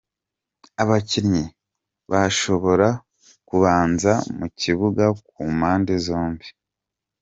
Abakinnyi 0.81 1.43
bashobora 2.11 2.87
kubanza 3.47 4.11
mu 4.37 4.47
kibuga 4.59 5.05
ku 5.29 5.41
mpande 5.57 5.93
zombi:. 6.05 6.47